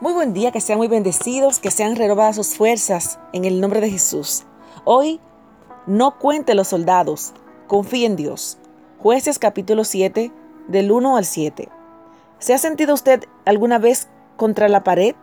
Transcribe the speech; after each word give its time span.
Muy 0.00 0.14
buen 0.14 0.32
día, 0.32 0.50
que 0.50 0.62
sean 0.62 0.78
muy 0.78 0.88
bendecidos, 0.88 1.58
que 1.58 1.70
sean 1.70 1.94
renovadas 1.94 2.36
sus 2.36 2.56
fuerzas 2.56 3.18
en 3.34 3.44
el 3.44 3.60
nombre 3.60 3.82
de 3.82 3.90
Jesús. 3.90 4.44
Hoy, 4.84 5.20
no 5.86 6.18
cuente 6.18 6.54
los 6.54 6.68
soldados, 6.68 7.34
confíe 7.66 8.06
en 8.06 8.16
Dios. 8.16 8.56
Jueces 8.98 9.38
capítulo 9.38 9.84
7, 9.84 10.32
del 10.68 10.90
1 10.90 11.18
al 11.18 11.26
7. 11.26 11.68
¿Se 12.38 12.54
ha 12.54 12.58
sentido 12.58 12.94
usted 12.94 13.24
alguna 13.44 13.78
vez 13.78 14.08
contra 14.38 14.70
la 14.70 14.84
pared? 14.84 15.14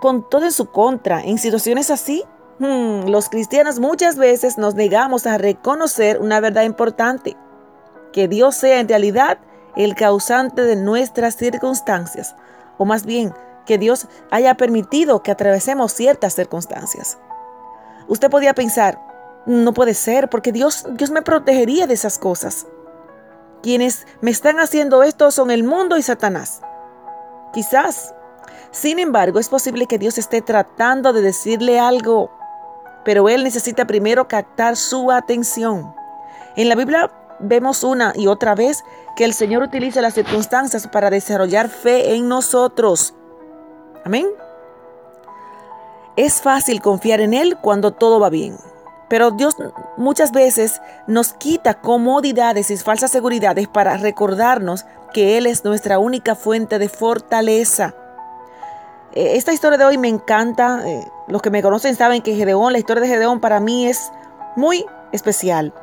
¿Con 0.00 0.30
todo 0.30 0.44
en 0.44 0.52
su 0.52 0.66
contra, 0.66 1.20
en 1.20 1.38
situaciones 1.38 1.90
así? 1.90 2.22
Hmm, 2.60 3.08
los 3.08 3.28
cristianos 3.28 3.80
muchas 3.80 4.18
veces 4.18 4.56
nos 4.56 4.76
negamos 4.76 5.26
a 5.26 5.36
reconocer 5.36 6.20
una 6.20 6.38
verdad 6.38 6.62
importante, 6.62 7.36
que 8.12 8.28
Dios 8.28 8.54
sea 8.54 8.78
en 8.78 8.88
realidad 8.88 9.38
el 9.74 9.96
causante 9.96 10.62
de 10.62 10.76
nuestras 10.76 11.34
circunstancias, 11.34 12.36
o 12.78 12.84
más 12.84 13.04
bien, 13.04 13.34
que 13.68 13.78
Dios 13.78 14.08
haya 14.30 14.56
permitido 14.56 15.22
que 15.22 15.30
atravesemos 15.30 15.92
ciertas 15.92 16.34
circunstancias. 16.34 17.18
Usted 18.08 18.30
podía 18.30 18.54
pensar, 18.54 18.98
no 19.44 19.74
puede 19.74 19.92
ser, 19.92 20.30
porque 20.30 20.52
Dios, 20.52 20.86
Dios 20.92 21.10
me 21.10 21.20
protegería 21.20 21.86
de 21.86 21.92
esas 21.92 22.18
cosas. 22.18 22.66
Quienes 23.62 24.06
me 24.22 24.30
están 24.30 24.58
haciendo 24.58 25.02
esto 25.02 25.30
son 25.30 25.50
el 25.50 25.64
mundo 25.64 25.98
y 25.98 26.02
Satanás. 26.02 26.62
Quizás. 27.52 28.14
Sin 28.70 28.98
embargo, 28.98 29.38
es 29.38 29.50
posible 29.50 29.86
que 29.86 29.98
Dios 29.98 30.16
esté 30.16 30.40
tratando 30.40 31.12
de 31.12 31.20
decirle 31.20 31.78
algo, 31.78 32.30
pero 33.04 33.28
Él 33.28 33.44
necesita 33.44 33.86
primero 33.86 34.28
captar 34.28 34.76
su 34.76 35.10
atención. 35.10 35.94
En 36.56 36.70
la 36.70 36.74
Biblia 36.74 37.10
vemos 37.38 37.84
una 37.84 38.14
y 38.16 38.28
otra 38.28 38.54
vez 38.54 38.82
que 39.14 39.24
el 39.26 39.34
Señor 39.34 39.62
utiliza 39.62 40.00
las 40.00 40.14
circunstancias 40.14 40.88
para 40.88 41.10
desarrollar 41.10 41.68
fe 41.68 42.14
en 42.14 42.28
nosotros. 42.28 43.14
Amén. 44.08 44.26
Es 46.16 46.40
fácil 46.40 46.80
confiar 46.80 47.20
en 47.20 47.34
Él 47.34 47.58
cuando 47.60 47.90
todo 47.90 48.18
va 48.18 48.30
bien. 48.30 48.56
Pero 49.10 49.32
Dios 49.32 49.54
muchas 49.98 50.32
veces 50.32 50.80
nos 51.06 51.34
quita 51.34 51.82
comodidades 51.82 52.70
y 52.70 52.78
falsas 52.78 53.10
seguridades 53.10 53.68
para 53.68 53.98
recordarnos 53.98 54.86
que 55.12 55.36
Él 55.36 55.46
es 55.46 55.62
nuestra 55.62 55.98
única 55.98 56.34
fuente 56.34 56.78
de 56.78 56.88
fortaleza. 56.88 57.94
Eh, 59.12 59.32
esta 59.36 59.52
historia 59.52 59.76
de 59.76 59.84
hoy 59.84 59.98
me 59.98 60.08
encanta. 60.08 60.88
Eh, 60.88 61.06
los 61.26 61.42
que 61.42 61.50
me 61.50 61.62
conocen 61.62 61.94
saben 61.94 62.22
que 62.22 62.34
Gedeón, 62.34 62.72
la 62.72 62.78
historia 62.78 63.02
de 63.02 63.08
Gedeón 63.08 63.40
para 63.40 63.60
mí 63.60 63.88
es 63.88 64.10
muy 64.56 64.86
especial. 65.12 65.74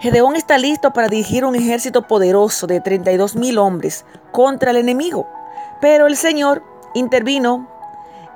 Gedeón 0.00 0.34
está 0.34 0.58
listo 0.58 0.92
para 0.92 1.06
dirigir 1.06 1.44
un 1.44 1.54
ejército 1.54 2.08
poderoso 2.08 2.66
de 2.66 2.80
32 2.80 3.36
mil 3.36 3.58
hombres 3.58 4.04
contra 4.32 4.72
el 4.72 4.78
enemigo. 4.78 5.28
Pero 5.82 6.06
el 6.06 6.16
Señor 6.16 6.62
intervino 6.94 7.68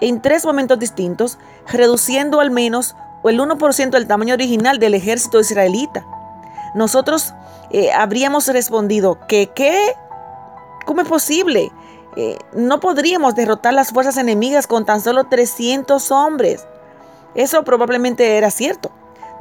en 0.01 0.21
tres 0.21 0.45
momentos 0.45 0.79
distintos, 0.79 1.39
reduciendo 1.67 2.41
al 2.41 2.51
menos 2.51 2.97
el 3.25 3.41
1% 3.41 3.91
del 3.91 4.07
tamaño 4.07 4.35
original 4.35 4.79
del 4.79 4.95
ejército 4.95 5.41
israelita. 5.41 6.07
Nosotros 6.75 7.35
eh, 7.71 7.93
habríamos 7.93 8.47
respondido 8.49 9.19
que 9.27 9.49
qué, 9.49 9.95
¿cómo 10.85 11.01
es 11.01 11.09
posible? 11.09 11.73
Eh, 12.17 12.39
no 12.55 12.81
podríamos 12.81 13.35
derrotar 13.35 13.75
las 13.75 13.91
fuerzas 13.91 14.17
enemigas 14.17 14.67
con 14.67 14.85
tan 14.85 15.01
solo 15.01 15.25
300 15.25 16.11
hombres. 16.11 16.67
Eso 17.35 17.65
probablemente 17.65 18.37
era 18.37 18.51
cierto. 18.51 18.91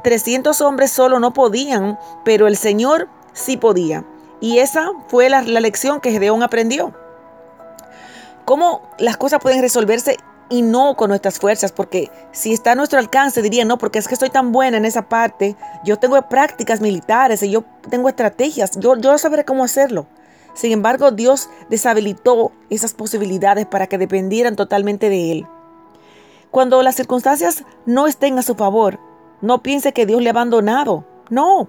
300 0.02 0.60
hombres 0.60 0.90
solo 0.90 1.18
no 1.20 1.32
podían, 1.32 1.98
pero 2.24 2.46
el 2.46 2.56
Señor 2.56 3.08
sí 3.32 3.56
podía. 3.56 4.04
Y 4.40 4.58
esa 4.58 4.90
fue 5.08 5.28
la, 5.30 5.42
la 5.42 5.60
lección 5.60 6.00
que 6.00 6.12
Gedeón 6.12 6.42
aprendió 6.42 6.92
cómo 8.46 8.80
las 8.98 9.18
cosas 9.18 9.40
pueden 9.42 9.60
resolverse 9.60 10.16
y 10.48 10.62
no 10.62 10.96
con 10.96 11.08
nuestras 11.08 11.38
fuerzas, 11.38 11.72
porque 11.72 12.10
si 12.32 12.52
está 12.52 12.72
a 12.72 12.74
nuestro 12.76 12.98
alcance 12.98 13.42
diría, 13.42 13.64
no, 13.64 13.76
porque 13.76 13.98
es 13.98 14.08
que 14.08 14.14
estoy 14.14 14.30
tan 14.30 14.52
buena 14.52 14.78
en 14.78 14.84
esa 14.84 15.08
parte, 15.08 15.56
yo 15.84 15.98
tengo 15.98 16.20
prácticas 16.28 16.80
militares 16.80 17.42
y 17.42 17.50
yo 17.50 17.64
tengo 17.90 18.08
estrategias, 18.08 18.78
yo, 18.78 18.96
yo 18.96 19.18
sabré 19.18 19.44
cómo 19.44 19.64
hacerlo. 19.64 20.06
Sin 20.54 20.72
embargo, 20.72 21.10
Dios 21.10 21.50
deshabilitó 21.68 22.52
esas 22.70 22.94
posibilidades 22.94 23.66
para 23.66 23.88
que 23.88 23.98
dependieran 23.98 24.56
totalmente 24.56 25.10
de 25.10 25.32
Él. 25.32 25.46
Cuando 26.50 26.82
las 26.82 26.94
circunstancias 26.94 27.64
no 27.84 28.06
estén 28.06 28.38
a 28.38 28.42
su 28.42 28.54
favor, 28.54 28.98
no 29.42 29.62
piense 29.62 29.92
que 29.92 30.06
Dios 30.06 30.22
le 30.22 30.28
ha 30.28 30.32
abandonado. 30.32 31.04
No. 31.28 31.68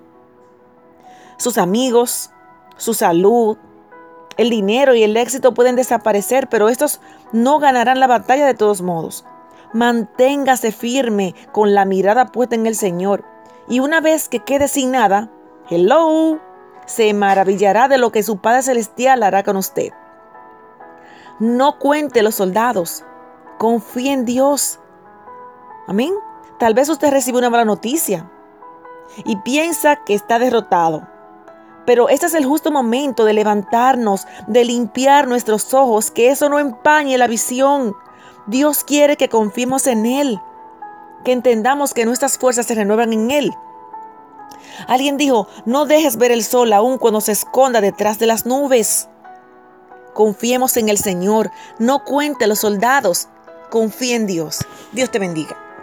Sus 1.37 1.57
amigos, 1.57 2.29
su 2.77 2.93
salud, 2.93 3.57
el 4.37 4.49
dinero 4.49 4.93
y 4.93 5.03
el 5.03 5.17
éxito 5.17 5.53
pueden 5.53 5.75
desaparecer, 5.75 6.47
pero 6.47 6.69
estos 6.69 7.01
no 7.31 7.59
ganarán 7.59 7.99
la 7.99 8.07
batalla 8.07 8.45
de 8.45 8.53
todos 8.53 8.81
modos. 8.81 9.25
Manténgase 9.73 10.71
firme 10.71 11.35
con 11.51 11.73
la 11.73 11.85
mirada 11.85 12.27
puesta 12.27 12.55
en 12.55 12.65
el 12.65 12.75
Señor. 12.75 13.25
Y 13.67 13.79
una 13.79 13.99
vez 13.99 14.29
que 14.29 14.39
quede 14.39 14.67
sin 14.67 14.91
nada, 14.91 15.29
hello, 15.69 16.39
se 16.85 17.13
maravillará 17.13 17.87
de 17.87 17.97
lo 17.97 18.11
que 18.11 18.23
su 18.23 18.37
Padre 18.37 18.61
Celestial 18.61 19.23
hará 19.23 19.43
con 19.43 19.57
usted. 19.57 19.91
No 21.39 21.77
cuente 21.79 22.23
los 22.23 22.35
soldados. 22.35 23.03
Confíe 23.57 24.13
en 24.13 24.25
Dios. 24.25 24.79
Amén. 25.87 26.13
Tal 26.59 26.73
vez 26.73 26.89
usted 26.89 27.11
recibe 27.11 27.37
una 27.37 27.49
mala 27.49 27.65
noticia 27.65 28.29
y 29.25 29.35
piensa 29.37 29.97
que 30.05 30.13
está 30.13 30.39
derrotado. 30.39 31.07
Pero 31.87 32.09
este 32.09 32.25
es 32.25 32.33
el 32.33 32.43
justo 32.43 32.69
momento 32.69 33.23
de 33.23 33.31
levantarnos, 33.31 34.27
de 34.45 34.65
limpiar 34.65 35.25
nuestros 35.25 35.73
ojos, 35.73 36.11
que 36.11 36.29
eso 36.31 36.49
no 36.49 36.59
empañe 36.59 37.17
la 37.17 37.27
visión. 37.27 37.95
Dios 38.45 38.83
quiere 38.83 39.15
que 39.15 39.29
confiemos 39.29 39.87
en 39.87 40.05
Él, 40.05 40.41
que 41.23 41.31
entendamos 41.31 41.93
que 41.93 42.03
nuestras 42.03 42.37
fuerzas 42.37 42.65
se 42.65 42.75
renuevan 42.75 43.13
en 43.13 43.31
Él. 43.31 43.53
Alguien 44.89 45.15
dijo, 45.15 45.47
no 45.63 45.85
dejes 45.85 46.17
ver 46.17 46.33
el 46.33 46.43
sol 46.43 46.73
aún 46.73 46.97
cuando 46.97 47.21
se 47.21 47.31
esconda 47.31 47.79
detrás 47.79 48.19
de 48.19 48.27
las 48.27 48.45
nubes. 48.45 49.07
Confiemos 50.13 50.75
en 50.75 50.89
el 50.89 50.97
Señor, 50.97 51.51
no 51.79 52.03
cuente 52.03 52.43
a 52.43 52.47
los 52.47 52.59
soldados, 52.59 53.29
confía 53.69 54.17
en 54.17 54.27
Dios. 54.27 54.59
Dios 54.91 55.09
te 55.09 55.19
bendiga. 55.19 55.66